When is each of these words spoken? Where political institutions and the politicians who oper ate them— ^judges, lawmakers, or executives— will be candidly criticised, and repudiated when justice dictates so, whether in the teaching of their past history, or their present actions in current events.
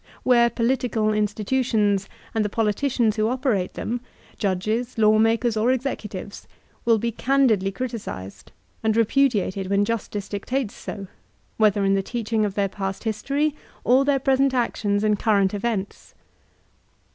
Where 0.23 0.49
political 0.49 1.13
institutions 1.13 2.09
and 2.33 2.43
the 2.43 2.49
politicians 2.49 3.17
who 3.17 3.25
oper 3.25 3.55
ate 3.55 3.75
them— 3.75 4.01
^judges, 4.39 4.97
lawmakers, 4.97 5.55
or 5.55 5.71
executives— 5.71 6.47
will 6.85 6.97
be 6.97 7.11
candidly 7.11 7.71
criticised, 7.71 8.51
and 8.81 8.97
repudiated 8.97 9.69
when 9.69 9.85
justice 9.85 10.27
dictates 10.27 10.73
so, 10.73 11.05
whether 11.57 11.85
in 11.85 11.93
the 11.93 12.01
teaching 12.01 12.43
of 12.45 12.55
their 12.55 12.67
past 12.67 13.03
history, 13.03 13.53
or 13.83 14.03
their 14.03 14.17
present 14.17 14.55
actions 14.55 15.03
in 15.03 15.17
current 15.17 15.53
events. 15.53 16.15